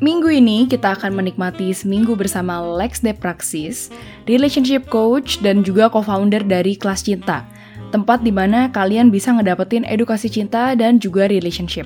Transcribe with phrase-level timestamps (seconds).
[0.00, 3.92] Minggu ini kita akan menikmati seminggu bersama Lex De Praxis,
[4.24, 7.44] relationship coach dan juga co-founder dari Kelas Cinta,
[7.92, 11.84] tempat di mana kalian bisa ngedapetin edukasi cinta dan juga relationship.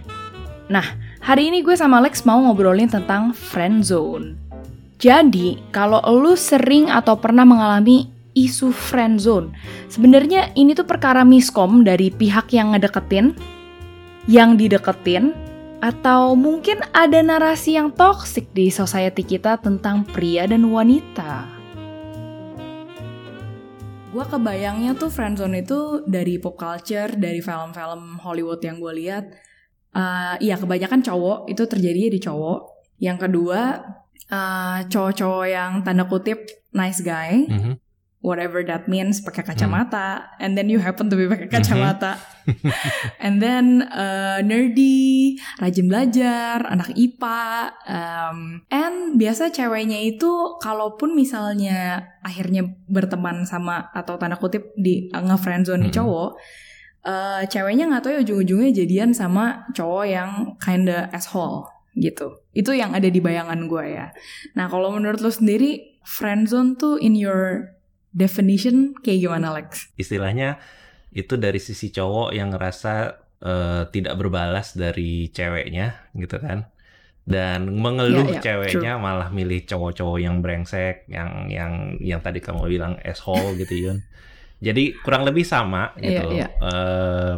[0.70, 4.38] Nah, hari ini gue sama Lex mau ngobrolin tentang friend zone.
[5.02, 9.50] Jadi, kalau lu sering atau pernah mengalami isu friend zone,
[9.90, 13.34] sebenarnya ini tuh perkara miskom dari pihak yang ngedeketin,
[14.30, 15.34] yang dideketin,
[15.84, 21.44] atau mungkin ada narasi yang toksik di society kita tentang pria dan wanita.
[24.08, 29.28] Gue kebayangnya tuh friendzone itu dari pop culture, dari film-film Hollywood yang gue lihat.
[29.92, 32.88] Uh, iya kebanyakan cowok itu terjadi di cowok.
[32.96, 33.60] Yang kedua
[34.32, 37.44] uh, cowok-cowok yang tanda kutip nice guy.
[37.44, 37.83] Mm -hmm
[38.24, 40.40] whatever that means pakai kacamata hmm.
[40.40, 42.16] and then you happen to be pakai kacamata
[42.48, 42.72] mm-hmm.
[43.24, 47.44] and then uh, nerdy rajin belajar anak IPA
[47.84, 55.20] um, and biasa ceweknya itu kalaupun misalnya akhirnya berteman sama atau tanda kutip di uh,
[55.20, 55.94] ngefriendzone hmm.
[55.94, 56.40] cowok
[57.04, 62.96] uh, ceweknya nggak tahu ya ujung-ujungnya jadian sama cowok yang kinda asshole gitu itu yang
[62.96, 64.10] ada di bayangan gue ya
[64.56, 67.73] nah kalau menurut lo sendiri friendzone tuh in your
[68.14, 69.90] definition kayak gimana Lex?
[69.98, 70.62] Istilahnya
[71.10, 72.94] itu dari sisi cowok yang ngerasa
[73.42, 76.70] uh, tidak berbalas dari ceweknya gitu kan
[77.24, 79.02] dan mengeluh yeah, yeah, ceweknya true.
[79.02, 83.98] malah milih cowok-cowok yang brengsek yang yang yang tadi kamu bilang asshole gitu Yun
[84.60, 86.60] jadi kurang lebih sama iya, gitu yeah, yeah.
[86.60, 87.34] Uh,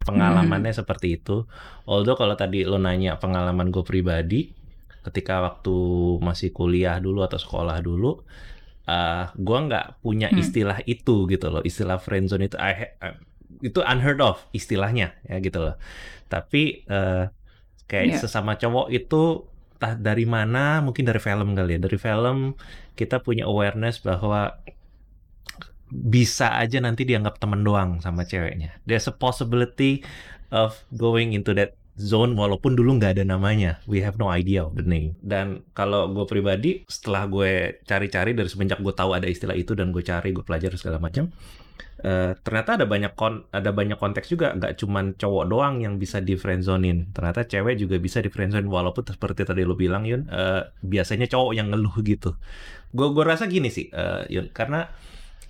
[0.00, 0.80] pengalamannya hmm.
[0.80, 1.44] seperti itu
[1.84, 4.48] although kalau tadi lo nanya pengalaman gue pribadi
[5.04, 5.76] ketika waktu
[6.24, 8.24] masih kuliah dulu atau sekolah dulu
[8.88, 10.40] uh, eh, gue nggak punya hmm.
[10.40, 13.14] istilah itu gitu loh istilah friendzone itu I, uh,
[13.60, 15.76] itu unheard of istilahnya ya gitu loh
[16.32, 17.28] tapi uh,
[17.88, 18.20] kayak yeah.
[18.20, 19.44] sesama cowok itu
[19.78, 22.58] entah dari mana mungkin dari film kali ya dari film
[22.98, 24.58] kita punya awareness bahwa
[25.88, 30.02] bisa aja nanti dianggap temen doang sama ceweknya there's a possibility
[30.50, 33.82] of going into that zone walaupun dulu nggak ada namanya.
[33.90, 35.18] We have no idea the name.
[35.18, 39.90] Dan kalau gue pribadi setelah gue cari-cari dari semenjak gue tahu ada istilah itu dan
[39.90, 41.34] gue cari, gue pelajari segala macam,
[42.06, 46.22] uh, ternyata ada banyak kon ada banyak konteks juga nggak cuman cowok doang yang bisa
[46.22, 47.10] di friendzonein.
[47.10, 51.52] Ternyata cewek juga bisa di friendzonein walaupun seperti tadi lo bilang Yun, uh, biasanya cowok
[51.58, 52.38] yang ngeluh gitu.
[52.94, 54.86] Gue gue rasa gini sih uh, Yun, karena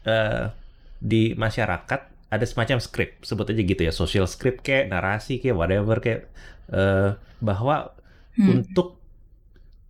[0.08, 0.50] uh,
[0.98, 5.96] di masyarakat ada semacam script sebut aja gitu ya social script kayak narasi kayak whatever
[5.96, 6.28] kayak
[6.72, 7.96] uh, bahwa
[8.36, 8.62] hmm.
[8.62, 9.00] untuk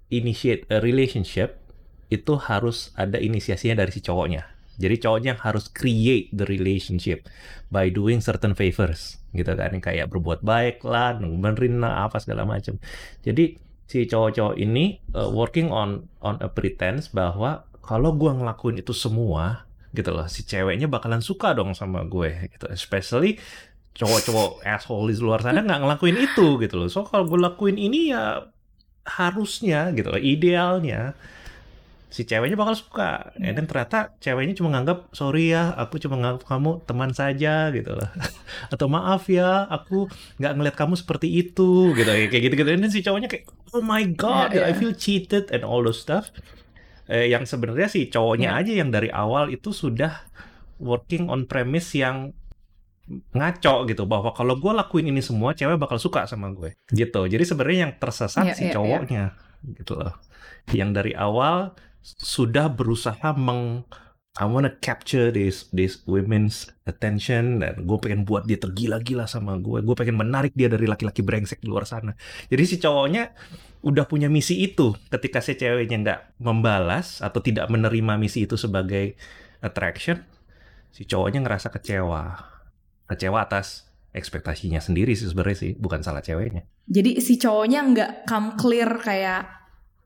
[0.09, 1.61] initiate a relationship
[2.09, 4.49] itu harus ada inisiasinya dari si cowoknya.
[4.79, 7.27] Jadi cowoknya harus create the relationship
[7.69, 9.77] by doing certain favors gitu kan.
[9.83, 12.81] Kayak berbuat baik lah lah apa segala macam.
[13.21, 18.97] Jadi si cowok-cowok ini uh, working on on a pretense bahwa kalau gua ngelakuin itu
[18.97, 20.27] semua gitu loh.
[20.29, 22.67] Si ceweknya bakalan suka dong sama gue gitu.
[22.69, 23.41] Especially
[23.97, 26.89] cowok-cowok asshole di luar sana nggak ngelakuin itu gitu loh.
[26.89, 28.49] So kalau gue lakuin ini ya
[29.09, 30.21] harusnya gitu loh.
[30.21, 31.17] Idealnya
[32.09, 33.33] si ceweknya bakal suka.
[33.37, 37.93] Dan then ternyata ceweknya cuma nganggap sorry ya aku cuma nganggap kamu teman saja gitu
[37.97, 38.09] loh.
[38.73, 40.09] Atau maaf ya aku
[40.41, 42.09] nggak ngeliat kamu seperti itu gitu.
[42.09, 44.73] Kayak gitu gitu dan si cowoknya kayak oh my god yeah, yeah.
[44.73, 46.33] I feel cheated and all those stuff
[47.09, 48.61] eh, yang sebenarnya sih cowoknya yeah.
[48.61, 50.29] aja yang dari awal itu sudah
[50.79, 52.37] working on premise yang
[53.33, 57.41] ngaco gitu bahwa kalau gue lakuin ini semua cewek bakal suka sama gue gitu jadi
[57.41, 59.75] sebenarnya yang tersesat yeah, si yeah, cowoknya yeah.
[59.81, 60.13] gitu loh
[60.77, 61.73] yang dari awal
[62.05, 63.89] sudah berusaha meng
[64.39, 69.83] I wanna capture this this women's attention dan gue pengen buat dia tergila-gila sama gue.
[69.83, 72.15] Gue pengen menarik dia dari laki-laki brengsek di luar sana.
[72.47, 73.35] Jadi si cowoknya
[73.83, 74.95] udah punya misi itu.
[75.11, 79.19] Ketika si ceweknya nggak membalas atau tidak menerima misi itu sebagai
[79.59, 80.23] attraction,
[80.95, 82.39] si cowoknya ngerasa kecewa.
[83.11, 86.63] Kecewa atas ekspektasinya sendiri sih sebenarnya sih, bukan salah ceweknya.
[86.87, 89.51] Jadi si cowoknya nggak come clear kayak,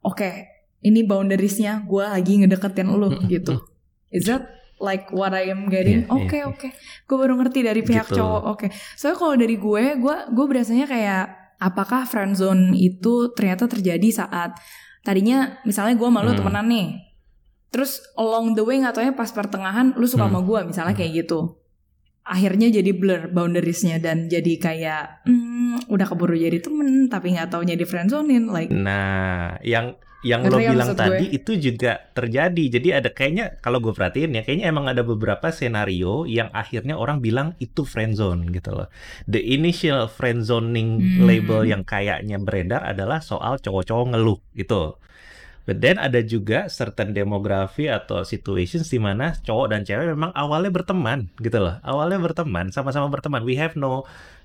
[0.01, 0.49] oke, okay,
[0.81, 3.72] ini boundariesnya gue lagi ngedeketin lu gitu
[4.13, 6.05] Is that like what I am getting?
[6.11, 6.71] Oke yeah, oke, yeah, okay, okay.
[7.07, 8.19] gue baru ngerti dari pihak gitu.
[8.21, 8.43] cowok.
[8.43, 8.71] Oke, okay.
[8.99, 11.25] soalnya kalau dari gue, gue gue berasanya kayak
[11.63, 14.59] apakah friend zone itu ternyata terjadi saat
[15.07, 16.39] tadinya misalnya gue malu hmm.
[16.43, 16.89] temenan nih,
[17.71, 20.35] terus along the way nggak taunya pas pertengahan lu suka hmm.
[20.35, 21.57] sama gue misalnya kayak gitu.
[22.23, 27.75] akhirnya jadi blur boundariesnya dan jadi kayak hmm, udah keburu jadi temen tapi nggak taunya
[27.75, 31.39] di friendzonein like nah yang yang lo bilang tadi gue.
[31.43, 36.25] itu juga terjadi jadi ada kayaknya kalau gue perhatiin ya kayaknya emang ada beberapa senario
[36.31, 38.89] yang akhirnya orang bilang itu friendzone gitu loh
[39.27, 41.27] the initial friendzoning hmm.
[41.27, 44.95] label yang kayaknya beredar adalah soal cowok-cowok ngeluh gitu
[45.63, 50.75] But then ada juga certain demografi atau situations di mana cowok dan cewek memang awalnya
[50.75, 51.79] berteman gitu loh.
[51.87, 53.47] Awalnya berteman, sama-sama berteman.
[53.47, 54.03] We have no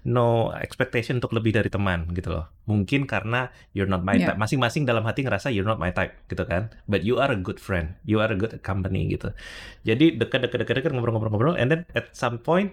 [0.08, 2.48] no expectation untuk lebih dari teman gitu loh.
[2.64, 4.32] Mungkin karena you're not my yeah.
[4.32, 4.40] type.
[4.40, 6.72] Masing-masing dalam hati ngerasa you're not my type gitu kan.
[6.88, 8.00] But you are a good friend.
[8.08, 9.36] You are a good company gitu.
[9.84, 12.72] Jadi dekat-dekat-dekat ngobrol-ngobrol-ngobrol and then at some point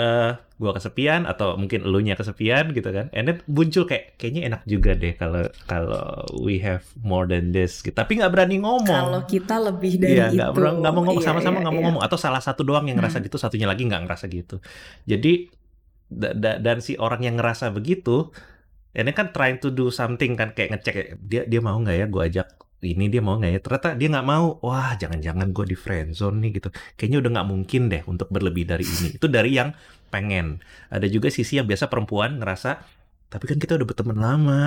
[0.00, 3.12] uh, gua kesepian atau mungkin elunya kesepian gitu kan.
[3.12, 7.84] And then muncul kayak kayaknya enak juga deh kalau kalau we have more than this.
[7.84, 7.92] Gitu.
[7.92, 8.88] Tapi nggak berani ngomong.
[8.88, 10.40] Kalau kita lebih dari iya, itu.
[10.40, 11.88] Iya, nggak mau ngomong iya, sama-sama nggak iya, mau iya.
[11.92, 13.28] ngomong atau salah satu doang yang ngerasa hmm.
[13.28, 14.56] gitu, satunya lagi nggak ngerasa gitu.
[15.04, 15.60] Jadi
[16.12, 18.28] da, da, dan si orang yang ngerasa begitu
[18.92, 22.22] ini kan trying to do something kan kayak ngecek dia dia mau nggak ya gue
[22.28, 22.48] ajak
[22.82, 23.60] ini dia mau nggak ya?
[23.62, 24.58] Ternyata dia nggak mau.
[24.58, 26.68] Wah jangan-jangan gue di friendzone nih gitu.
[26.98, 29.14] Kayaknya udah nggak mungkin deh untuk berlebih dari ini.
[29.14, 29.70] Itu dari yang
[30.10, 30.58] pengen.
[30.90, 32.82] Ada juga sisi yang biasa perempuan ngerasa
[33.32, 34.62] tapi kan kita udah berteman lama.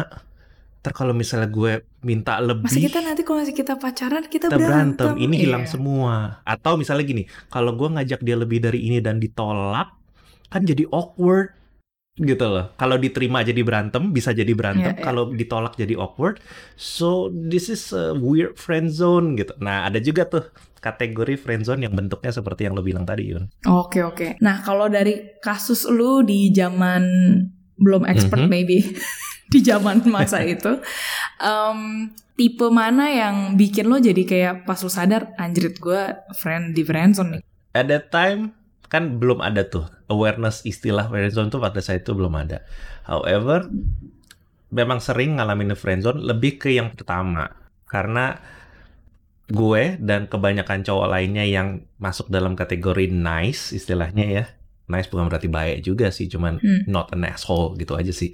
[0.81, 4.57] Ntar kalau misalnya gue minta lebih Masih kita nanti kalau masih kita pacaran kita, kita
[4.57, 5.13] berantem.
[5.13, 5.21] berantem.
[5.21, 5.73] Ini hilang yeah.
[5.75, 6.15] semua.
[6.45, 10.04] Atau misalnya gini Kalau gue ngajak dia lebih dari ini dan ditolak
[10.55, 11.51] Kan jadi awkward
[12.15, 12.71] gitu loh.
[12.79, 14.95] Kalau diterima jadi berantem, bisa jadi berantem.
[14.95, 15.03] Yeah, yeah.
[15.03, 16.39] Kalau ditolak jadi awkward.
[16.79, 19.51] So this is a weird friend zone gitu.
[19.59, 20.47] Nah ada juga tuh
[20.79, 23.51] kategori friend zone yang bentuknya seperti yang lo bilang tadi Yun.
[23.67, 24.15] Oke okay, oke.
[24.15, 24.29] Okay.
[24.39, 27.03] Nah kalau dari kasus lu di zaman
[27.75, 28.55] belum expert mm -hmm.
[28.55, 28.77] maybe
[29.53, 30.79] di zaman masa itu,
[31.43, 32.07] um,
[32.39, 37.11] tipe mana yang bikin lo jadi kayak pas lo sadar anjrit gue friend di friend
[37.19, 37.41] zone nih?
[37.75, 38.55] At that time
[38.87, 42.61] kan belum ada tuh awareness istilah friendzone tuh pada saat itu belum ada.
[43.05, 43.69] However,
[44.73, 47.49] memang sering ngalamin friendzone lebih ke yang pertama
[47.85, 48.37] karena
[49.45, 54.45] gue dan kebanyakan cowok lainnya yang masuk dalam kategori nice istilahnya ya.
[54.85, 56.85] Nice bukan berarti baik juga sih, cuman hmm.
[56.85, 58.29] not an asshole gitu aja sih.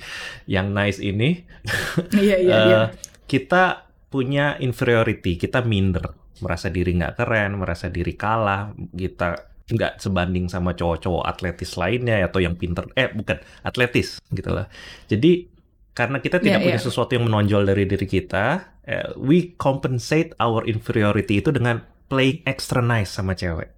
[0.47, 1.47] Yang nice ini,
[2.23, 2.85] iya, iya, uh,
[3.23, 6.11] kita punya inferiority, kita minder,
[6.43, 12.43] merasa diri nggak keren, merasa diri kalah, kita nggak sebanding sama cowok-cowok atletis lainnya atau
[12.43, 14.67] yang pinter eh bukan atletis gitu lah.
[15.07, 15.47] Jadi
[15.91, 16.87] karena kita tidak yeah, punya yeah.
[16.87, 18.45] sesuatu yang menonjol dari diri kita
[18.87, 23.71] uh, we compensate our inferiority itu dengan playing extra nice sama cewek.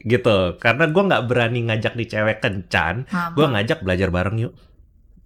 [0.00, 0.56] Gitu.
[0.56, 3.04] Karena gue nggak berani ngajak nih cewek kencan
[3.36, 4.54] gue ngajak belajar bareng yuk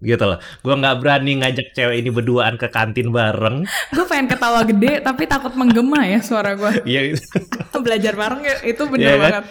[0.05, 0.39] gitu loh.
[0.61, 3.65] Gue nggak berani ngajak cewek ini berduaan ke kantin bareng.
[3.65, 6.85] gue pengen ketawa gede tapi takut menggema ya suara gue.
[6.85, 7.17] Iya.
[7.85, 9.23] Belajar bareng ya itu bener yeah, kan?
[9.25, 9.45] banget.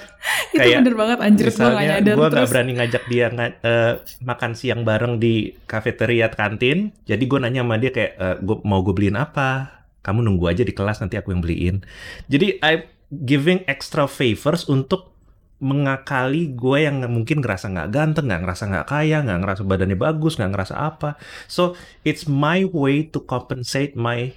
[0.54, 2.14] Itu Kayak, bener banget anjir gue gak nyadar.
[2.16, 3.92] Gue nggak berani ngajak dia uh,
[4.24, 6.94] makan siang bareng di kafeteria kantin.
[7.04, 9.82] Jadi gue nanya sama dia kayak, uh, gua, mau gue beliin apa?
[10.04, 11.76] Kamu nunggu aja di kelas nanti aku yang beliin.
[12.28, 15.13] Jadi I giving extra favors untuk
[15.62, 20.36] mengakali gue yang mungkin ngerasa nggak ganteng, nggak ngerasa nggak kaya, nggak ngerasa badannya bagus,
[20.36, 21.16] nggak ngerasa apa.
[21.46, 24.34] So it's my way to compensate my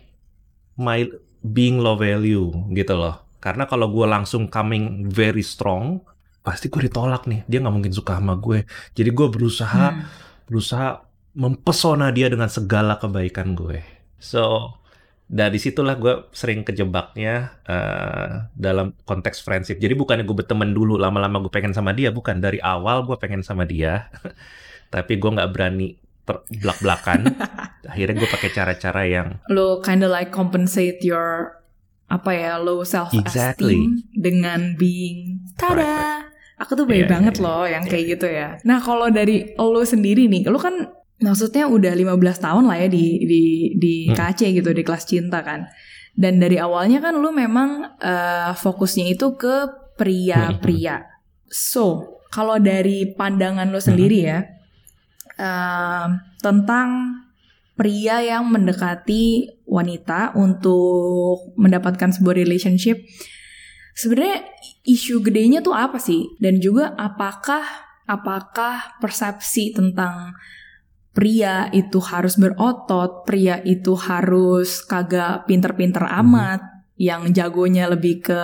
[0.78, 1.10] my
[1.42, 3.28] being low value gitu loh.
[3.42, 6.02] Karena kalau gue langsung coming very strong,
[6.46, 7.44] pasti gue ditolak nih.
[7.50, 8.64] Dia nggak mungkin suka sama gue.
[8.94, 10.04] Jadi gue berusaha hmm.
[10.48, 11.04] berusaha
[11.38, 13.82] mempesona dia dengan segala kebaikan gue.
[14.18, 14.74] So
[15.28, 19.76] dari situlah gue sering kejebaknya uh, dalam konteks friendship.
[19.76, 23.44] Jadi bukannya gue berteman dulu lama-lama gue pengen sama dia, bukan dari awal gue pengen
[23.44, 24.08] sama dia,
[24.96, 26.00] tapi gue nggak berani
[26.48, 27.28] belak-belakan.
[27.92, 31.60] Akhirnya gue pakai cara-cara yang lo kinda like compensate your
[32.08, 33.80] apa ya low self esteem exactly.
[34.16, 35.84] dengan being tada.
[35.84, 36.24] Right,
[36.58, 37.92] Aku tuh baik yeah, banget yeah, loh yang yeah.
[37.92, 38.50] kayak gitu ya.
[38.64, 43.26] Nah kalau dari lo sendiri nih, lo kan maksudnya udah 15 tahun lah ya di
[43.26, 43.44] di
[43.78, 44.16] di hmm.
[44.16, 45.66] KC gitu di kelas cinta kan.
[46.18, 50.98] Dan dari awalnya kan lu memang uh, fokusnya itu ke pria-pria.
[50.98, 51.10] Hmm.
[51.46, 54.30] So, kalau dari pandangan lu sendiri hmm.
[54.30, 54.40] ya
[55.40, 56.08] uh,
[56.42, 57.22] tentang
[57.78, 62.98] pria yang mendekati wanita untuk mendapatkan sebuah relationship
[63.94, 64.50] sebenarnya
[64.82, 67.62] isu gedenya tuh apa sih dan juga apakah
[68.10, 70.34] apakah persepsi tentang
[71.18, 76.14] pria itu harus berotot, pria itu harus kagak pinter-pinter mhm.
[76.22, 77.02] amat, hmm.
[77.02, 78.44] yang jagonya lebih ke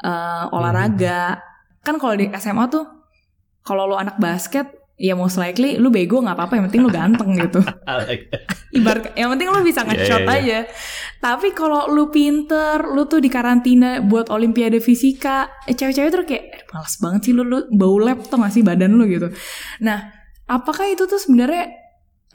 [0.00, 1.36] uh, olahraga.
[1.36, 1.44] Hmm.
[1.84, 2.88] Kan kalau di SMA tuh,
[3.60, 4.64] kalau lo anak basket,
[4.96, 7.60] ya most likely lu bego nggak apa-apa, yang penting lu ganteng gitu.
[8.72, 10.64] Ibarat, yang penting lu bisa nge-shot yeah, yeah, yeah.
[10.64, 10.72] aja.
[11.20, 16.64] Tapi kalau lu pinter, lu tuh di karantina buat olimpiade fisika, eh, cewek-cewek tuh kayak,
[16.72, 19.28] malas banget sih lu, lu bau lab tuh gak sih badan lu gitu.
[19.84, 21.72] Nah, apakah itu tuh sebenarnya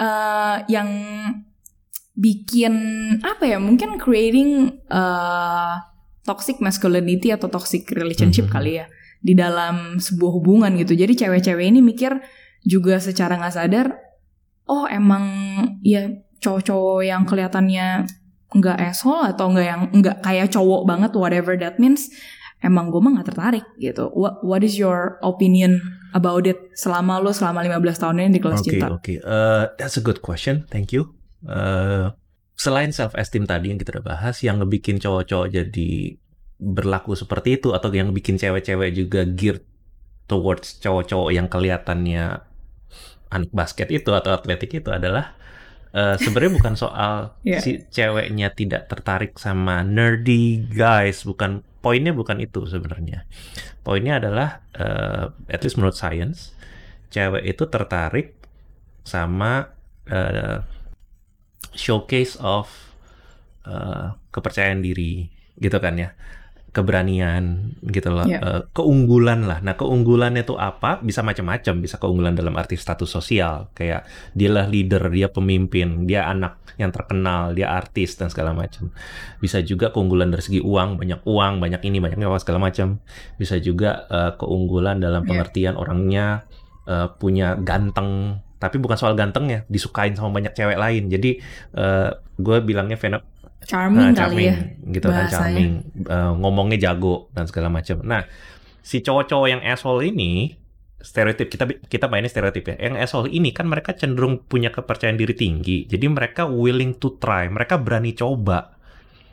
[0.01, 0.89] uh, yang
[2.20, 2.74] bikin
[3.24, 5.80] apa ya mungkin creating uh,
[6.28, 8.60] toxic masculinity atau toxic relationship mm -hmm.
[8.60, 8.86] kali ya
[9.20, 12.20] di dalam sebuah hubungan gitu jadi cewek-cewek ini mikir
[12.63, 13.88] juga secara nggak sadar
[14.68, 15.25] oh emang
[15.84, 16.08] ya
[16.39, 18.08] cowok-cowok yang kelihatannya
[18.50, 22.10] nggak asshole atau nggak yang nggak kayak cowok banget whatever that means
[22.60, 24.12] emang gue mah nggak tertarik gitu.
[24.12, 25.80] What what is your opinion
[26.12, 26.60] about it?
[26.75, 28.88] Selama lo selama 15 tahun ini di kelas okay, cinta.
[28.92, 29.01] oke.
[29.04, 29.18] Okay.
[29.24, 30.68] uh, that's a good question.
[30.68, 31.16] Thank you.
[31.44, 32.12] Uh,
[32.60, 35.92] selain self esteem tadi yang kita udah bahas yang ngebikin cowok-cowok jadi
[36.60, 39.63] berlaku seperti itu atau yang bikin cewek-cewek juga geared
[40.28, 42.44] towards cowok-cowok yang kelihatannya
[43.32, 45.39] anak basket itu atau atletik itu adalah
[45.93, 47.62] uh, sebenarnya bukan soal yeah.
[47.62, 53.25] si ceweknya tidak tertarik sama nerdy guys, bukan poinnya bukan itu sebenarnya.
[53.81, 56.53] Poinnya adalah uh, at least menurut science,
[57.10, 58.36] cewek itu tertarik
[59.08, 59.74] sama
[60.12, 60.62] uh,
[61.74, 62.69] showcase of
[63.65, 65.29] uh, kepercayaan diri
[65.60, 66.15] gitu kan ya
[66.70, 68.40] keberanian gitu loh yeah.
[68.40, 68.46] Iya.
[68.46, 73.74] uh, keunggulan lah nah keunggulannya itu apa bisa macam-macam bisa keunggulan dalam arti status sosial
[73.74, 74.06] kayak
[74.38, 78.94] dia lah leader dia pemimpin dia anak yang terkenal dia artis dan segala macam
[79.44, 83.04] bisa juga keunggulan dari segi uang banyak uang banyak ini banyak apa segala macam
[83.36, 85.30] bisa juga uh, keunggulan dalam iya.
[85.30, 85.82] pengertian yeah.
[85.82, 86.26] orangnya
[86.88, 91.40] uh, punya ganteng tapi bukan soal gantengnya disukain sama banyak cewek lain jadi
[91.76, 92.10] uh,
[92.40, 93.00] gue bilangnya
[93.70, 94.58] charming, charming kali ya
[94.98, 95.86] gitu kan charming.
[96.10, 98.26] Uh, ngomongnya jago dan segala macam nah
[98.82, 100.58] si cowok-cowok yang asshole ini
[101.00, 105.32] stereotip kita kita mainnya stereotip ya yang asshole ini kan mereka cenderung punya kepercayaan diri
[105.32, 105.88] tinggi.
[105.88, 108.79] Jadi mereka willing to try mereka berani coba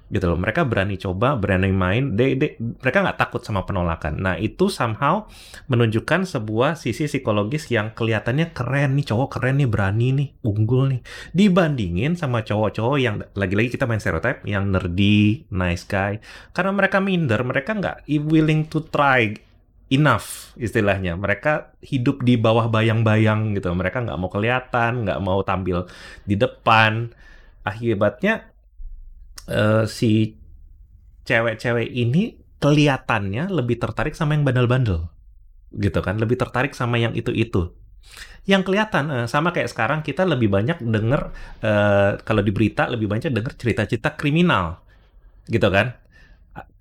[0.07, 0.39] gitu loh.
[0.39, 4.23] Mereka berani coba, berani main, they, they, mereka nggak takut sama penolakan.
[4.23, 5.27] Nah itu somehow
[5.67, 11.01] menunjukkan sebuah sisi psikologis yang kelihatannya keren nih, cowok keren nih, berani nih, unggul nih.
[11.35, 16.23] Dibandingin sama cowok-cowok yang lagi-lagi kita main stereotype, yang nerdy, nice guy.
[16.55, 19.35] Karena mereka minder, mereka nggak willing to try
[19.91, 21.15] enough istilahnya.
[21.15, 23.71] Mereka hidup di bawah bayang-bayang gitu.
[23.75, 25.87] Mereka nggak mau kelihatan, nggak mau tampil
[26.27, 27.11] di depan.
[27.67, 28.47] Akibatnya
[29.51, 30.39] uh, si
[31.27, 35.11] cewek-cewek ini kelihatannya lebih tertarik sama yang bandel-bandel
[35.75, 36.17] gitu kan?
[36.17, 37.75] Lebih tertarik sama yang itu-itu.
[38.47, 41.35] Yang kelihatan uh, sama kayak sekarang kita lebih banyak denger
[41.67, 44.79] uh, kalau di berita lebih banyak denger cerita-cerita kriminal
[45.51, 45.99] gitu kan?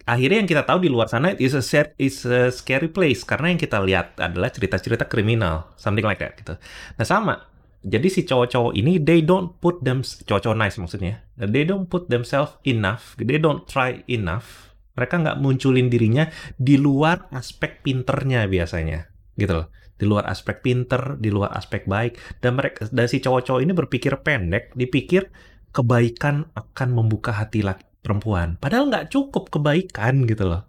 [0.05, 3.49] Akhirnya yang kita tahu di luar sana is a set is a scary place karena
[3.49, 6.53] yang kita lihat adalah cerita-cerita kriminal something like that gitu.
[7.01, 7.54] Nah sama
[7.85, 12.57] jadi si cowok-cowok ini they don't put them cowok-cowok nice maksudnya they don't put themselves
[12.65, 14.73] enough they don't try enough.
[14.95, 16.25] Mereka nggak munculin dirinya
[16.55, 19.67] di luar aspek pinternya biasanya gitu loh.
[19.95, 22.41] Di luar aspek pinter di luar aspek baik.
[22.41, 25.29] Dan mereka dan si cowok-cowok ini berpikir pendek dipikir
[25.75, 28.55] kebaikan akan membuka hati laki perempuan.
[28.57, 30.65] Padahal nggak cukup kebaikan gitu loh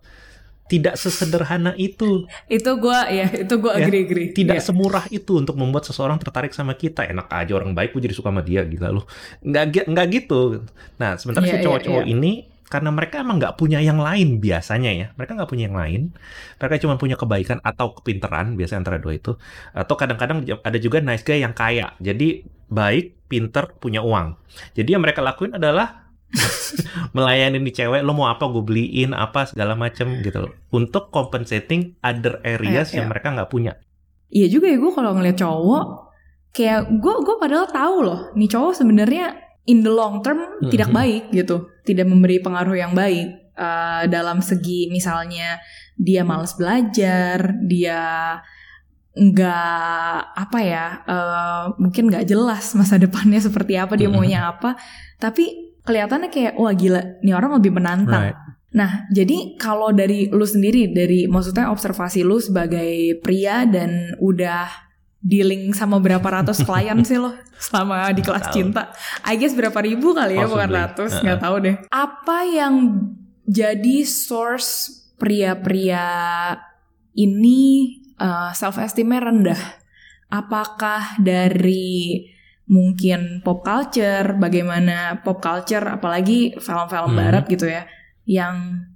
[0.67, 2.27] tidak sesederhana itu.
[2.51, 4.29] Itu gue ya, itu gue ya, agree agree.
[4.35, 4.67] Tidak yeah.
[4.67, 7.07] semurah itu untuk membuat seseorang tertarik sama kita.
[7.07, 9.03] Enak aja orang baik gue jadi suka sama dia gila lu.
[9.47, 10.67] Nggak nggak gitu.
[10.99, 12.19] Nah, sementara yeah, si iya, cowok-cowok yeah, yeah.
[12.19, 12.33] ini
[12.67, 15.07] karena mereka emang nggak punya yang lain biasanya ya.
[15.15, 16.03] Mereka nggak punya yang lain.
[16.59, 19.39] Mereka cuma punya kebaikan atau kepinteran biasanya antara dua itu.
[19.71, 21.95] Atau kadang-kadang ada juga nice guy yang kaya.
[22.03, 24.35] Jadi baik, pinter, punya uang.
[24.75, 26.06] Jadi yang mereka lakuin adalah
[27.17, 28.49] melayani nih cewek lo mau apa?
[28.51, 33.13] Gue beliin apa segala macem gitu untuk compensating other areas eh, yang iya.
[33.13, 33.73] mereka nggak punya.
[34.31, 35.85] Iya juga ya gue kalau ngeliat cowok
[36.51, 39.27] kayak gue gue padahal tahu loh nih cowok sebenarnya
[39.69, 40.73] in the long term mm-hmm.
[40.73, 43.47] tidak baik gitu tidak memberi pengaruh yang baik.
[43.57, 45.57] Uh, dalam segi misalnya
[45.97, 48.37] dia males belajar dia
[49.17, 54.77] nggak apa ya uh, mungkin nggak jelas masa depannya seperti apa dia maunya apa.
[55.17, 58.35] Tapi kelihatannya kayak wah gila, nih orang lebih menantang.
[58.35, 58.39] Right.
[58.77, 64.69] Nah, jadi kalau dari lu sendiri, dari maksudnya observasi lu sebagai pria dan udah
[65.25, 68.93] dealing sama berapa ratus klien sih lo selama di kelas cinta?
[69.25, 70.53] I guess berapa ribu kali ya, Possibly.
[70.53, 71.47] bukan ratus, nggak uh -uh.
[71.49, 71.77] tahu deh.
[71.89, 72.75] Apa yang
[73.49, 76.05] jadi source pria-pria
[77.17, 79.63] ini uh, self esteemnya rendah?
[80.29, 82.27] Apakah dari
[82.67, 87.19] mungkin pop culture, bagaimana pop culture apalagi film-film hmm.
[87.19, 87.87] barat gitu ya
[88.27, 88.87] yang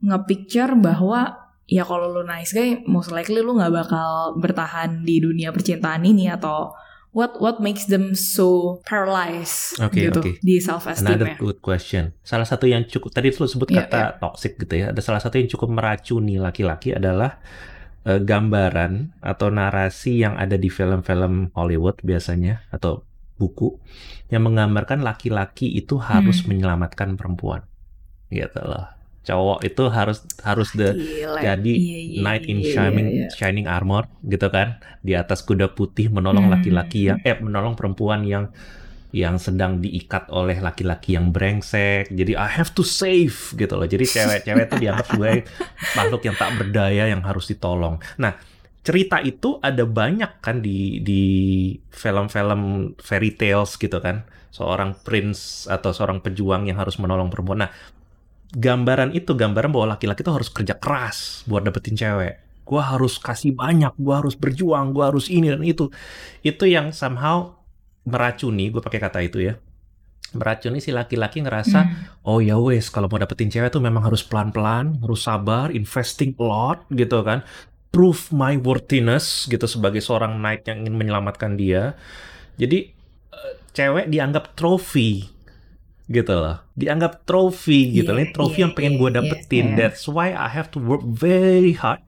[0.00, 5.52] nge-picture bahwa ya kalau lu nice guy most likely lu nggak bakal bertahan di dunia
[5.52, 6.76] percintaan ini atau
[7.16, 10.34] what what makes them so paralyzed okay, gitu okay.
[10.44, 12.12] di self esteem Another good question.
[12.20, 14.10] Salah satu yang cukup tadi lu sebut yeah, kata yeah.
[14.20, 14.86] toxic gitu ya.
[14.92, 17.38] Ada salah satu yang cukup meracuni laki-laki adalah
[18.06, 23.76] uh, gambaran atau narasi yang ada di film-film Hollywood biasanya atau buku
[24.30, 26.54] yang menggambarkan laki-laki itu harus hmm.
[26.54, 27.66] menyelamatkan perempuan
[28.30, 28.86] gitu loh
[29.24, 31.40] cowok itu harus harus the Gila.
[31.40, 33.28] jadi iya, iya, knight in iya, shining iya, iya.
[33.32, 36.54] shining armor gitu kan di atas kuda putih menolong hmm.
[36.60, 37.08] laki-laki hmm.
[37.08, 38.52] yang eh menolong perempuan yang
[39.14, 42.10] yang sedang diikat oleh laki-laki yang brengsek.
[42.10, 43.86] Jadi I have to save gitu loh.
[43.86, 45.46] Jadi cewek-cewek itu dianggap sebagai
[45.94, 48.02] makhluk yang tak berdaya yang harus ditolong.
[48.18, 48.34] Nah,
[48.82, 51.22] cerita itu ada banyak kan di di
[51.94, 54.26] film-film fairy tales gitu kan.
[54.50, 57.70] Seorang prince atau seorang pejuang yang harus menolong perempuan.
[57.70, 57.70] Nah,
[58.50, 62.66] gambaran itu gambaran bahwa laki-laki itu harus kerja keras buat dapetin cewek.
[62.66, 65.86] Gua harus kasih banyak, gua harus berjuang, gua harus ini dan itu.
[66.42, 67.62] Itu yang somehow
[68.04, 69.56] meracuni, gue pakai kata itu ya,
[70.34, 72.26] meracuni si laki-laki ngerasa, hmm.
[72.26, 76.44] oh ya wes kalau mau dapetin cewek tuh memang harus pelan-pelan, harus sabar, investing a
[76.44, 77.46] lot gitu kan,
[77.94, 81.94] prove my worthiness gitu sebagai seorang knight yang ingin menyelamatkan dia.
[82.58, 82.90] Jadi
[83.30, 85.30] uh, cewek dianggap trofi
[86.04, 89.66] gitu loh, dianggap trofi gitu, yeah, ini trofi yeah, yang pengen gue iya, dapetin.
[89.72, 92.04] Yeah, That's why I have to work very hard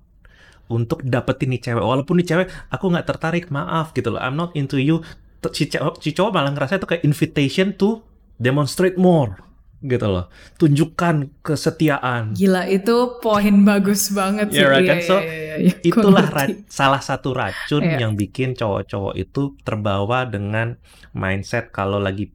[0.67, 1.81] untuk dapetin nih cewek.
[1.81, 4.21] Walaupun nih cewek aku nggak tertarik maaf gitu loh.
[4.21, 5.07] I'm not into you
[5.53, 8.01] si cowok, si cowok malah ngerasa itu kayak invitation to
[8.41, 9.47] demonstrate more
[9.85, 14.99] gitu loh tunjukkan kesetiaan gila itu poin bagus banget sih yeah, right, kan?
[15.05, 15.77] so yeah, yeah, yeah.
[15.85, 16.27] itulah
[16.67, 18.01] salah satu racun yeah.
[18.01, 20.81] yang bikin cowok-cowok itu terbawa dengan
[21.13, 22.33] mindset kalau lagi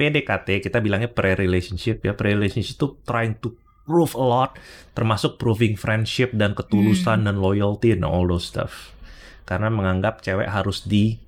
[0.00, 3.52] PDKT kita bilangnya pre-relationship ya pre-relationship itu trying to
[3.84, 4.56] prove a lot
[4.96, 7.26] termasuk proving friendship dan ketulusan hmm.
[7.28, 8.96] dan loyalty and all those stuff
[9.44, 11.20] karena menganggap cewek harus di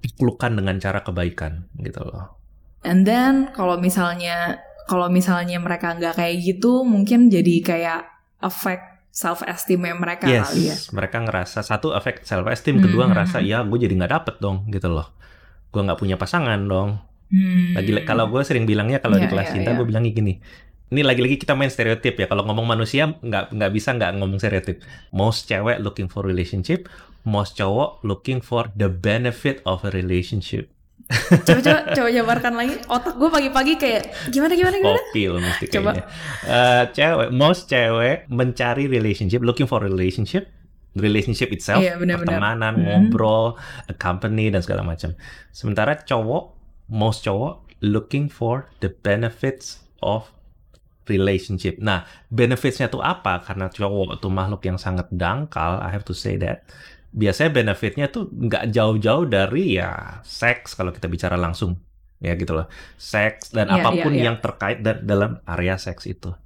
[0.00, 2.36] dipelukkan dengan cara kebaikan gitu loh.
[2.86, 8.00] And then kalau misalnya kalau misalnya mereka nggak kayak gitu, mungkin jadi kayak
[8.38, 10.76] affect self esteem mereka yes, kali ya.
[10.92, 13.10] mereka ngerasa satu affect self esteem, kedua mm -hmm.
[13.16, 15.08] ngerasa ya gue jadi nggak dapet dong gitu loh.
[15.72, 17.00] Gue nggak punya pasangan dong.
[17.26, 17.74] Hmm.
[17.74, 19.78] Lagi kalau gue sering bilangnya kalau yeah, di kelas yeah, cinta yeah.
[19.80, 20.34] gue bilangnya gini.
[20.86, 22.30] Ini lagi-lagi kita main stereotip ya.
[22.30, 24.78] Kalau ngomong manusia nggak nggak bisa nggak ngomong stereotip.
[25.10, 26.86] Most cewek looking for relationship,
[27.26, 30.70] most cowok looking for the benefit of a relationship.
[31.06, 35.64] coba coba coba jabarkan lagi otak gue pagi-pagi kayak gimana gimana gimana kopi loh mesti
[35.70, 36.02] coba
[36.50, 40.50] uh, cewek most cewek mencari relationship looking for relationship
[40.98, 43.06] relationship itself iya, bener, pertemanan bener.
[43.06, 43.54] ngobrol
[43.86, 45.14] a company dan segala macam
[45.54, 46.58] sementara cowok
[46.90, 50.34] most cowok looking for the benefits of
[51.06, 51.78] relationship.
[51.78, 52.02] Nah,
[52.34, 53.42] benefitsnya tuh apa?
[53.42, 56.66] Karena cowok tuh makhluk yang sangat dangkal, I have to say that
[57.16, 61.80] biasanya benefitnya tuh nggak jauh-jauh dari ya seks kalau kita bicara langsung
[62.20, 62.68] ya gitu loh
[63.00, 64.26] seks dan yeah, apa pun yeah, yeah.
[64.28, 66.36] yang terkait da dalam area seks itu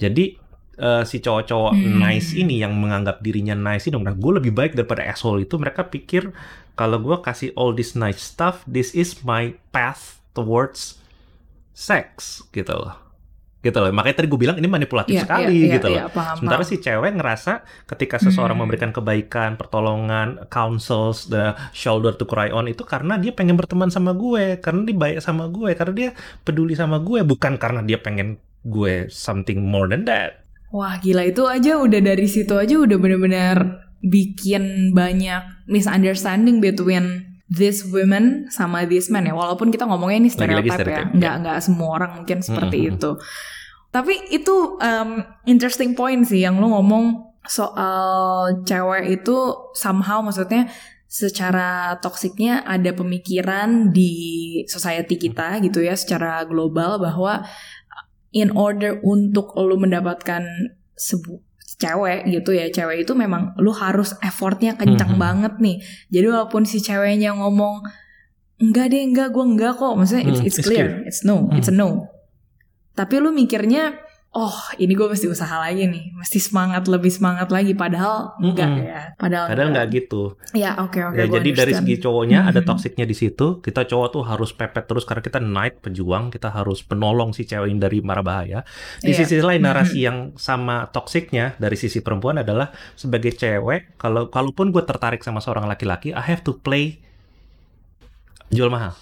[0.00, 0.40] jadi
[0.80, 2.00] uh, si cowok-cowok hmm.
[2.00, 5.84] nice ini yang menganggap dirinya nice ini nah gue lebih baik daripada asshole itu mereka
[5.84, 6.32] pikir
[6.76, 11.00] kalau gue kasih all this nice stuff this is my path towards
[11.76, 13.05] sex gitu loh
[13.66, 13.90] gitu loh.
[13.90, 16.14] Makanya tadi gue bilang ini manipulatif yeah, sekali yeah, yeah, gitu yeah, loh.
[16.14, 16.70] paham, Sementara paham.
[16.70, 17.52] si cewek ngerasa
[17.90, 18.62] ketika seseorang hmm.
[18.62, 24.14] memberikan kebaikan, pertolongan, counsels, the shoulder to cry on itu karena dia pengen berteman sama
[24.14, 26.10] gue, karena dia baik sama gue, karena dia
[26.46, 30.46] peduli sama gue, bukan karena dia pengen gue something more than that.
[30.74, 37.86] Wah gila itu aja udah dari situ aja udah bener-bener bikin banyak misunderstanding between this
[37.86, 41.40] women sama this men ya walaupun kita ngomongnya ini stereotip ya nggak ya.
[41.42, 42.96] nggak semua orang mungkin seperti mm -hmm.
[42.98, 43.10] itu
[43.94, 49.36] tapi itu um, interesting point sih yang lo ngomong soal cewek itu
[49.78, 50.66] somehow maksudnya
[51.06, 54.12] secara toksiknya ada pemikiran di
[54.66, 57.46] society kita gitu ya secara global bahwa
[58.34, 60.44] in order untuk lo mendapatkan
[60.98, 61.40] sebu
[61.76, 65.26] cewek gitu ya cewek itu memang lo harus effortnya kencang mm -hmm.
[65.28, 65.76] banget nih.
[66.08, 67.84] Jadi walaupun si ceweknya ngomong
[68.56, 71.74] enggak deh enggak gue enggak kok maksudnya it's, mm, it's clear it's no it's a
[71.74, 72.16] no.
[72.96, 73.92] Tapi lu mikirnya,
[74.36, 77.72] oh ini gue mesti usaha lagi nih, mesti semangat lebih semangat lagi.
[77.72, 78.84] Padahal enggak mm -hmm.
[78.92, 79.00] ya.
[79.16, 80.22] Padahal Padahal enggak gitu.
[80.52, 81.16] Ya oke okay, oke.
[81.16, 82.52] Okay, ya, jadi dari segi cowoknya mm -hmm.
[82.52, 83.64] ada toksiknya di situ.
[83.64, 87.72] Kita cowok tuh harus pepet terus karena kita night pejuang, kita harus penolong si cewek
[87.72, 88.60] ini dari mara bahaya.
[89.00, 89.24] Di yeah.
[89.24, 90.04] sisi lain narasi mm -hmm.
[90.04, 95.64] yang sama toksiknya dari sisi perempuan adalah sebagai cewek, kalau kalaupun gue tertarik sama seorang
[95.64, 97.00] laki-laki, I have to play
[98.52, 98.92] jual mahal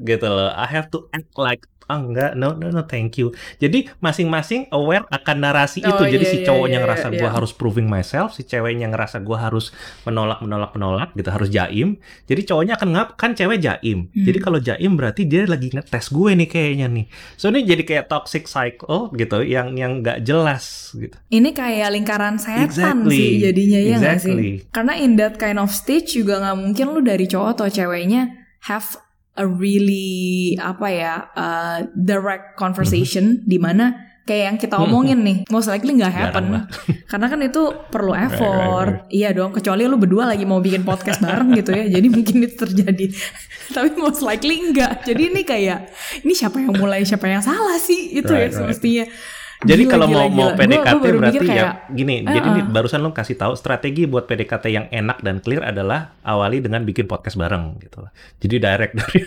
[0.00, 0.50] gitu loh.
[0.50, 5.02] I have to act like ah enggak no no no thank you jadi masing-masing aware
[5.10, 7.34] akan narasi oh, itu jadi iya, si iya, cowoknya iya, ngerasa iya, gue iya.
[7.34, 9.74] harus proving myself si ceweknya ngerasa gue harus
[10.06, 11.98] menolak menolak menolak gitu harus jaim
[12.30, 14.24] jadi cowoknya akan ngap kan cewek jaim hmm.
[14.24, 18.04] jadi kalau jaim berarti dia lagi ngetes gue nih kayaknya nih so ini jadi kayak
[18.06, 23.18] toxic cycle gitu yang yang nggak jelas gitu ini kayak lingkaran setan exactly.
[23.18, 24.30] sih jadinya ya exactly.
[24.30, 28.22] sih karena in that kind of stage juga nggak mungkin lu dari cowok atau ceweknya
[28.70, 29.09] have
[29.40, 33.48] a really apa ya uh, direct conversation mm-hmm.
[33.48, 33.84] di mana
[34.28, 36.68] kayak yang kita omongin nih most likely nggak happen.
[37.10, 39.10] karena kan itu perlu effort right, right, right.
[39.10, 41.88] iya dong kecuali lu berdua lagi mau bikin podcast bareng gitu ya.
[41.98, 43.06] Jadi mungkin itu terjadi.
[43.74, 45.90] Tapi most likely enggak jadi ini kayak
[46.22, 48.14] ini siapa yang mulai siapa yang salah sih?
[48.14, 49.06] Itu right, ya semestinya.
[49.08, 50.32] right jadi kalau mau gila.
[50.32, 52.24] mau PDKT gua, gua berarti kayak, ya gini.
[52.24, 52.68] Uh, jadi uh.
[52.72, 57.04] barusan lo kasih tahu strategi buat PDKT yang enak dan clear adalah awali dengan bikin
[57.04, 58.10] podcast bareng gitu lah.
[58.40, 59.20] Jadi direct dari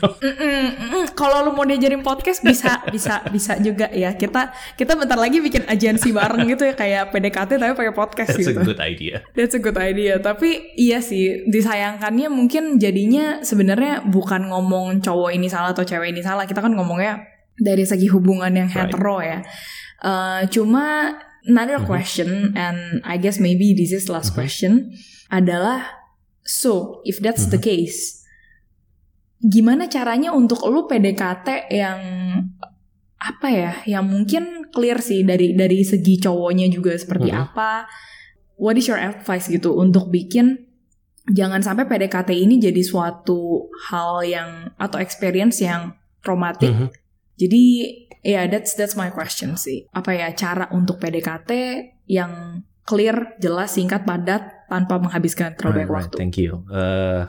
[1.13, 4.17] Kalau lo mau diajarin podcast bisa bisa bisa juga ya.
[4.17, 8.41] Kita kita bentar lagi bikin agensi bareng gitu ya kayak PDKT tapi pakai podcast That's
[8.41, 8.58] gitu.
[8.58, 9.15] That's a good idea.
[9.38, 10.13] That's a good idea.
[10.17, 16.26] Tapi iya sih disayangkannya mungkin jadinya sebenarnya bukan ngomong cowok ini salah atau cewek ini
[16.26, 16.50] salah.
[16.50, 17.22] Kita kan ngomongnya
[17.54, 19.30] dari segi hubungan yang hetero right.
[19.30, 19.39] ya
[20.04, 21.16] Uh, cuma
[21.48, 21.88] another -hmm.
[21.88, 24.44] question and I guess maybe this is last -hmm.
[24.44, 24.92] question
[25.32, 26.04] adalah
[26.44, 27.88] so if that's the mm-hmm.
[27.88, 28.24] case
[29.44, 32.00] gimana caranya untuk lu PDKT yang
[33.20, 37.46] apa ya yang mungkin clear sih dari dari segi cowoknya juga seperti mm -hmm.
[37.52, 37.72] apa
[38.60, 40.68] what is your advice gitu untuk bikin
[41.32, 46.89] jangan sampai PDKT ini jadi suatu hal yang atau experience yang traumatik mm -hmm.
[47.39, 47.63] jadi
[48.23, 49.86] yeah, that's that's my question sih.
[49.91, 51.51] Apa ya cara untuk PDKT
[52.09, 56.15] yang clear, jelas, singkat, padat tanpa menghabiskan terlalu banyak right, waktu.
[56.19, 56.63] Thank you.
[56.67, 57.27] Uh,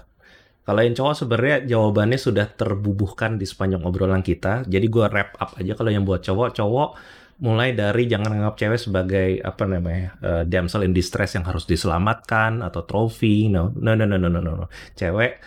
[0.64, 4.64] kalau yang cowok sebenarnya jawabannya sudah terbubuhkan di sepanjang obrolan kita.
[4.64, 6.90] Jadi gue wrap up aja kalau yang buat cowok, cowok
[7.35, 12.64] mulai dari jangan anggap cewek sebagai apa namanya uh, damsel in distress yang harus diselamatkan
[12.64, 13.52] atau trophy.
[13.52, 14.66] No, no, no, no, no, no, no.
[14.96, 15.38] Cewek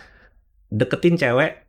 [0.68, 1.67] deketin cewek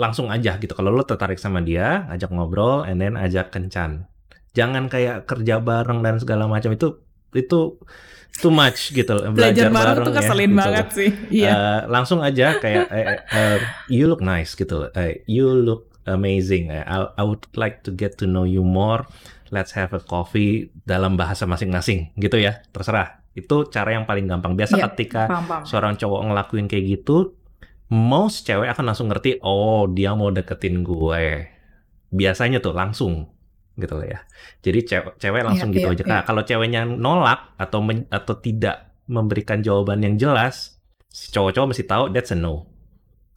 [0.00, 0.72] langsung aja gitu.
[0.72, 4.08] Kalau lo tertarik sama dia, ajak ngobrol, and then ajak kencan.
[4.56, 6.98] Jangan kayak kerja bareng dan segala macam itu
[7.36, 7.78] itu
[8.38, 10.98] too much gitu belajar, belajar bareng, bareng tuh ya, keselin ya, banget gitu.
[10.98, 11.10] sih
[11.42, 12.86] iya uh, langsung aja kayak
[13.30, 13.58] uh,
[13.90, 18.26] you look nice gitu uh, you look amazing I, I would like to get to
[18.26, 19.06] know you more
[19.50, 24.58] let's have a coffee dalam bahasa masing-masing gitu ya terserah itu cara yang paling gampang
[24.58, 25.62] biasa yeah, ketika paham, paham.
[25.66, 27.38] seorang cowok ngelakuin kayak gitu
[27.90, 31.50] most cewek akan langsung ngerti, oh dia mau deketin gue.
[32.10, 33.26] Biasanya tuh langsung
[33.74, 34.22] gitu loh ya.
[34.62, 36.04] Jadi cewek, cewek langsung yeah, gitu yeah, aja.
[36.06, 40.78] Nah, kalau ceweknya nolak atau men, atau tidak memberikan jawaban yang jelas,
[41.10, 42.70] si cowok-cowok mesti tahu that's a no.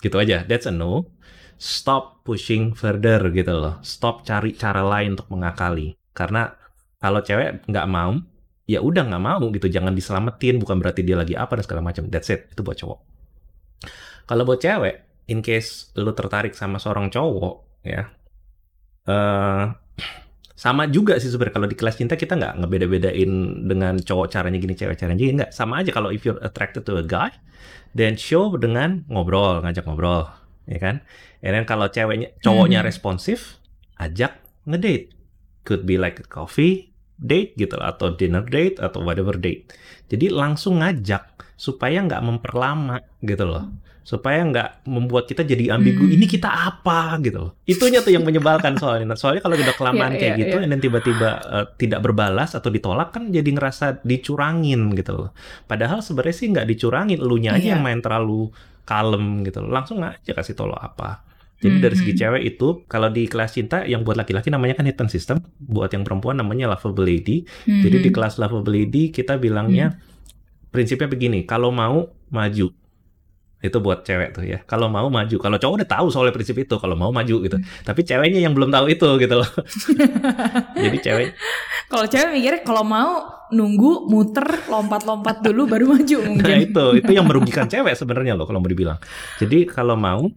[0.03, 1.09] Gitu aja, that's a no.
[1.57, 3.79] Stop pushing further gitu loh.
[3.81, 5.95] Stop cari cara lain untuk mengakali.
[6.11, 6.51] Karena
[6.99, 8.19] kalau cewek nggak mau,
[8.67, 9.71] ya udah nggak mau gitu.
[9.71, 10.59] Jangan diselamatin.
[10.59, 12.11] Bukan berarti dia lagi apa dan segala macam.
[12.11, 12.51] That's it.
[12.51, 13.12] Itu buat cowok.
[14.23, 18.07] Kalau buat cewek, in case lu tertarik sama seorang cowok, ya,
[19.07, 19.75] uh,
[20.53, 23.31] sama juga sih sebenarnya kalau di kelas cinta kita nggak ngebeda-bedain
[23.67, 25.51] dengan cowok caranya gini, cewek caranya gini, nggak.
[25.51, 27.33] Sama aja kalau if you're attracted to a guy,
[27.91, 30.31] then show dengan ngobrol, ngajak ngobrol,
[30.71, 31.03] ya kan?
[31.43, 32.87] And then kalau ceweknya, cowoknya hmm.
[32.87, 33.59] responsif,
[33.99, 35.11] ajak ngedate.
[35.63, 39.71] Could be like a coffee date gitu atau dinner date atau whatever date.
[40.11, 43.71] Jadi langsung ngajak supaya nggak memperlama gitu loh
[44.03, 46.15] supaya nggak membuat kita jadi ambigu hmm.
[46.19, 50.19] ini kita apa gitu loh itunya tuh yang menyebalkan soalnya soalnya kalau udah kelamaan yeah,
[50.19, 50.67] kayak yeah, gitu yeah.
[50.67, 55.29] dan tiba-tiba uh, tidak berbalas atau ditolak kan jadi ngerasa dicurangin gitu loh
[55.71, 57.71] padahal sebenarnya sih nggak dicurangin elunya aja yeah.
[57.79, 58.51] yang main terlalu
[58.83, 61.23] kalem gitu loh langsung aja kasih tolong apa
[61.63, 62.19] jadi dari segi hmm.
[62.19, 66.03] cewek itu kalau di kelas cinta yang buat laki-laki namanya kan hidden system, buat yang
[66.03, 67.47] perempuan namanya lovable lady.
[67.63, 67.79] Hmm.
[67.79, 70.75] Jadi di kelas lovable lady kita bilangnya hmm.
[70.75, 72.67] prinsipnya begini, kalau mau maju
[73.63, 74.59] itu buat cewek tuh ya.
[74.67, 77.57] Kalau mau maju, kalau cowok udah tahu soalnya prinsip itu, kalau mau maju gitu.
[77.87, 79.49] Tapi ceweknya yang belum tahu itu gitu loh.
[80.83, 81.27] Jadi cewek.
[81.87, 83.11] Kalau cewek mikirnya kalau mau
[83.55, 86.43] nunggu muter lompat-lompat dulu baru maju nah, mungkin.
[86.43, 88.99] Nah itu itu yang merugikan cewek sebenarnya loh kalau mau dibilang.
[89.39, 90.27] Jadi kalau mau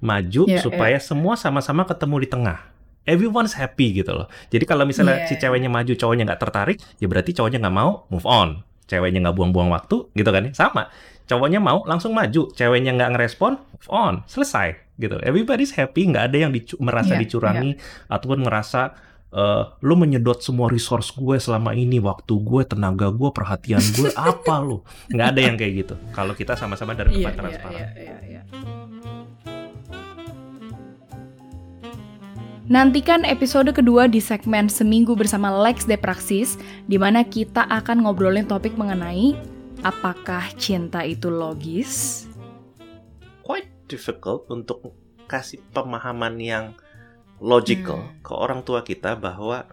[0.00, 1.04] maju yeah, supaya yeah.
[1.04, 2.58] semua sama-sama ketemu di tengah.
[3.04, 4.28] Everyone's happy gitu loh.
[4.48, 5.28] Jadi kalau misalnya yeah.
[5.28, 8.64] si ceweknya maju, cowoknya nggak tertarik, ya berarti cowoknya nggak mau move on.
[8.90, 10.52] Ceweknya nggak buang-buang waktu, gitu kan ya?
[10.52, 10.90] Sama
[11.30, 15.14] cowoknya mau langsung maju, ceweknya nggak ngerespon, move on, selesai gitu.
[15.22, 18.12] Everybody's happy, nggak ada yang dicu merasa yeah, dicurangi yeah.
[18.12, 18.98] ataupun merasa
[19.30, 24.54] uh, lu menyedot semua resource gue selama ini, waktu gue, tenaga gue, perhatian gue, apa
[24.58, 24.82] lu?
[25.08, 25.94] Nggak ada yang kayak gitu.
[26.10, 27.78] Kalau kita sama-sama dari depan yeah, transparan.
[27.78, 28.44] Yeah, yeah, yeah, yeah.
[32.70, 36.54] Nantikan episode kedua di segmen Seminggu bersama Lex de Praxis,
[36.86, 39.34] di mana kita akan ngobrolin topik mengenai
[39.82, 42.30] apakah cinta itu logis?
[43.42, 44.94] Quite difficult untuk
[45.26, 46.78] kasih pemahaman yang
[47.42, 48.22] logical hmm.
[48.22, 49.66] ke orang tua kita bahwa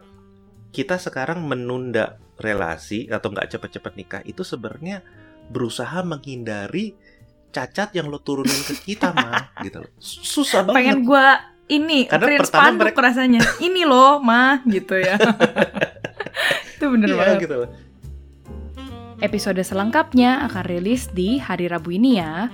[0.74, 5.06] kita sekarang menunda relasi atau nggak cepet-cepet nikah itu sebenarnya
[5.54, 6.98] berusaha menghindari
[7.54, 11.26] cacat yang lo turunin ke kita mah gitu loh susah banget pengen gue
[11.68, 13.00] ini Karena print spanduk mereka...
[13.12, 15.20] rasanya ini loh mah gitu ya.
[16.78, 17.40] Itu bener iya, banget.
[17.48, 17.70] gitu loh.
[19.18, 22.54] episode selengkapnya akan rilis di hari Rabu ini ya